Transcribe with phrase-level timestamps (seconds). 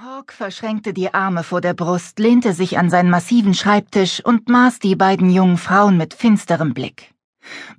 [0.00, 4.78] Hawk verschränkte die Arme vor der Brust, lehnte sich an seinen massiven Schreibtisch und maß
[4.78, 7.14] die beiden jungen Frauen mit finsterem Blick.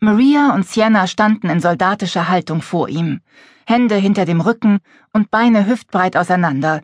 [0.02, 3.22] Maria und Sienna standen in soldatischer Haltung vor ihm,
[3.66, 4.80] Hände hinter dem Rücken
[5.14, 6.82] und Beine hüftbreit auseinander,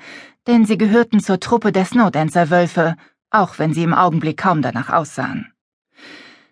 [0.47, 2.95] denn sie gehörten zur Truppe der Snowdancer-Wölfe,
[3.29, 5.51] auch wenn sie im Augenblick kaum danach aussahen.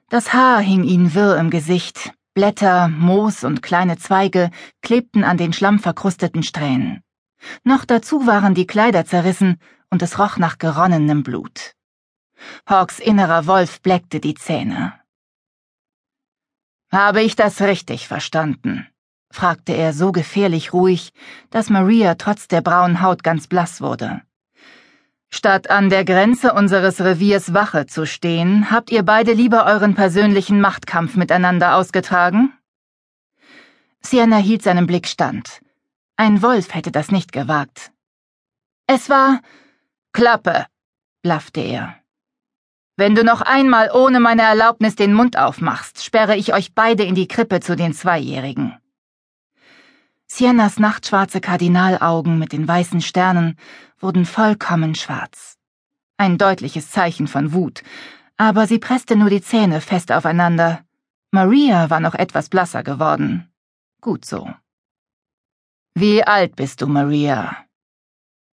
[0.10, 4.50] Das Haar hing ihnen wirr im Gesicht, Blätter, Moos und kleine Zweige
[4.82, 7.03] klebten an den schlammverkrusteten Strähnen.
[7.64, 9.60] Noch dazu waren die Kleider zerrissen
[9.90, 11.74] und es roch nach geronnenem Blut.
[12.66, 14.94] Hawks innerer Wolf bleckte die Zähne.
[16.92, 18.88] Habe ich das richtig verstanden?
[19.32, 21.12] fragte er so gefährlich ruhig,
[21.50, 24.22] dass Maria trotz der braunen Haut ganz blass wurde.
[25.32, 30.62] Statt an der Grenze unseres Reviers Wache zu stehen, habt ihr beide lieber euren persönlichen
[30.62, 32.54] Machtkampf miteinander ausgetragen?
[34.00, 35.62] Sienna hielt seinem Blick stand.
[36.16, 37.92] Ein Wolf hätte das nicht gewagt.
[38.86, 39.42] Es war
[40.12, 40.68] Klappe,
[41.24, 41.96] blaffte er.
[42.96, 47.16] Wenn du noch einmal ohne meine Erlaubnis den Mund aufmachst, sperre ich euch beide in
[47.16, 48.78] die Krippe zu den Zweijährigen.
[50.28, 53.58] Siennas nachtschwarze Kardinalaugen mit den weißen Sternen
[53.98, 55.58] wurden vollkommen schwarz.
[56.18, 57.82] Ein deutliches Zeichen von Wut,
[58.38, 60.86] aber sie presste nur die Zähne fest aufeinander.
[61.32, 63.52] Maria war noch etwas blasser geworden.
[64.02, 64.54] Gut so.
[65.96, 67.68] Wie alt bist du, Maria?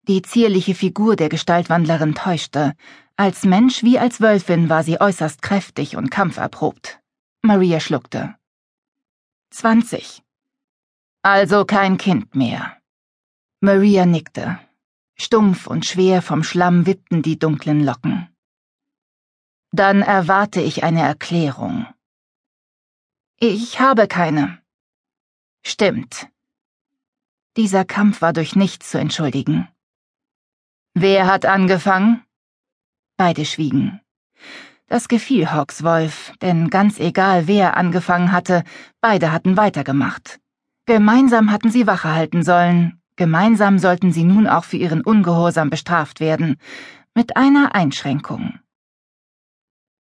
[0.02, 2.74] Die zierliche Figur der Gestaltwandlerin täuschte.
[3.16, 7.00] Als Mensch wie als Wölfin war sie äußerst kräftig und kampferprobt.
[7.42, 8.36] Maria schluckte.
[9.50, 10.22] Zwanzig.
[11.22, 12.76] Also kein Kind mehr.
[13.60, 14.58] Maria nickte.
[15.16, 18.28] Stumpf und schwer vom Schlamm wippten die dunklen Locken.
[19.70, 21.86] Dann erwarte ich eine Erklärung.
[23.38, 24.62] Ich habe keine.
[25.62, 26.28] Stimmt.
[27.56, 29.68] Dieser Kampf war durch nichts zu entschuldigen.
[30.94, 32.22] Wer hat angefangen?
[33.16, 34.00] Beide schwiegen.
[34.86, 38.62] Das gefiel Hawks Wolf, denn ganz egal, wer angefangen hatte,
[39.00, 40.40] beide hatten weitergemacht.
[40.86, 46.20] Gemeinsam hatten sie Wache halten sollen, gemeinsam sollten sie nun auch für ihren Ungehorsam bestraft
[46.20, 46.56] werden,
[47.14, 48.60] mit einer Einschränkung.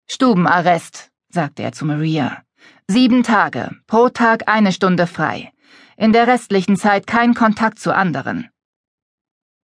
[0.08, 2.42] Stubenarrest, sagte er zu Maria.
[2.88, 5.53] Sieben Tage, pro Tag eine Stunde frei
[5.96, 8.48] in der restlichen Zeit kein Kontakt zu anderen.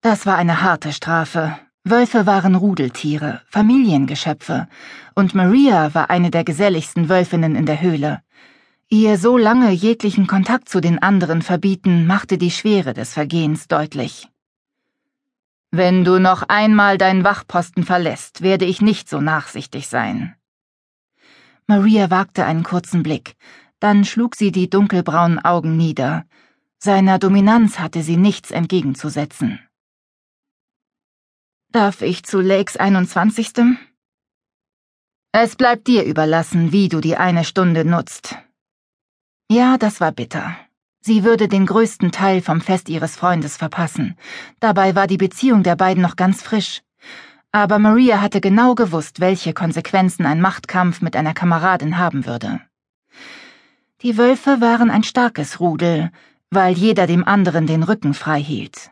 [0.03, 1.59] Das war eine harte Strafe.
[1.85, 4.69] Wölfe waren Rudeltiere, Familiengeschöpfe,
[5.15, 8.23] und Maria war eine der geselligsten Wölfinnen in der Höhle.
[8.89, 14.29] Ihr so lange jeglichen Kontakt zu den anderen verbieten, machte die Schwere des Vergehens deutlich.
[15.71, 20.35] Wenn du noch einmal deinen Wachposten verlässt, werde ich nicht so nachsichtig sein.
[21.67, 23.37] Maria wagte einen kurzen Blick,
[23.81, 26.25] dann schlug sie die dunkelbraunen Augen nieder.
[26.79, 29.59] Seiner Dominanz hatte sie nichts entgegenzusetzen.
[31.73, 33.79] Darf ich zu Lakes 21.?
[35.33, 38.37] Es bleibt dir überlassen, wie du die eine Stunde nutzt.
[39.49, 40.57] Ja, das war bitter.
[41.01, 44.17] Sie würde den größten Teil vom Fest ihres Freundes verpassen.
[44.59, 46.83] Dabei war die Beziehung der beiden noch ganz frisch.
[47.53, 52.61] Aber Maria hatte genau gewusst, welche Konsequenzen ein Machtkampf mit einer Kameradin haben würde.
[54.03, 56.11] Die Wölfe waren ein starkes Rudel,
[56.51, 58.91] weil jeder dem anderen den Rücken frei hielt.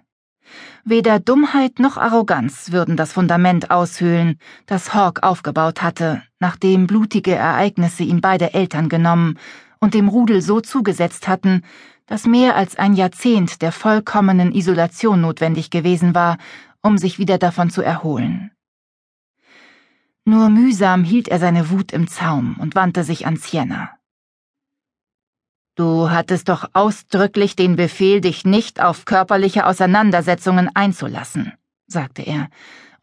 [0.85, 8.03] Weder Dummheit noch Arroganz würden das Fundament aushöhlen, das Hawk aufgebaut hatte, nachdem blutige Ereignisse
[8.03, 9.39] ihm beide Eltern genommen
[9.81, 11.63] und dem Rudel so zugesetzt hatten,
[12.05, 16.37] dass mehr als ein Jahrzehnt der vollkommenen Isolation notwendig gewesen war,
[16.83, 18.51] um sich wieder davon zu erholen.
[20.27, 23.98] Nur mühsam hielt er seine Wut im Zaum und wandte sich an Sienna.
[25.79, 31.53] Du hattest doch ausdrücklich den Befehl, dich nicht auf körperliche Auseinandersetzungen einzulassen,
[31.87, 32.49] sagte er,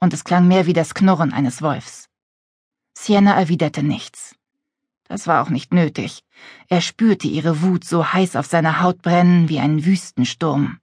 [0.02, 2.09] und es klang mehr wie das Knurren eines Wolfs.
[2.94, 4.35] Sienna erwiderte nichts.
[5.08, 6.25] Das war auch nicht nötig.
[6.68, 10.80] Er spürte ihre Wut so heiß auf seiner Haut brennen wie ein Wüstensturm.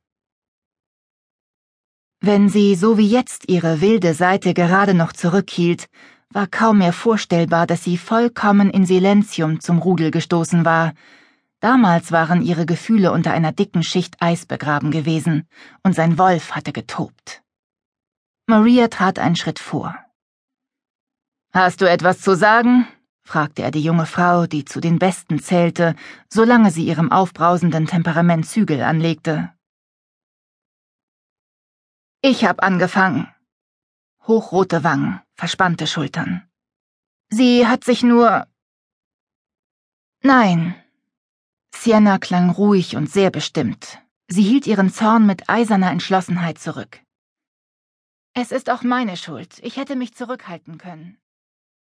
[2.23, 5.91] Wenn sie so wie jetzt ihre wilde Seite gerade noch zurückhielt,
[6.31, 10.95] war kaum mehr vorstellbar, dass sie vollkommen in Silenzium zum Rudel gestoßen war,
[11.63, 15.49] Damals waren ihre Gefühle unter einer dicken Schicht Eis begraben gewesen,
[15.85, 17.45] und sein Wolf hatte getobt.
[18.49, 19.97] Maria trat einen Schritt vor.
[21.53, 22.89] Hast du etwas zu sagen?
[23.23, 25.95] fragte er die junge Frau, die zu den Besten zählte,
[26.29, 29.53] solange sie ihrem aufbrausenden Temperament Zügel anlegte.
[32.23, 33.33] Ich hab angefangen.
[34.27, 36.43] Hochrote Wangen, verspannte Schultern.
[37.29, 38.49] Sie hat sich nur.
[40.23, 40.82] Nein,
[41.75, 43.99] Sienna klang ruhig und sehr bestimmt.
[44.29, 47.01] Sie hielt ihren Zorn mit eiserner Entschlossenheit zurück.
[48.35, 49.59] Es ist auch meine Schuld.
[49.63, 51.19] Ich hätte mich zurückhalten können.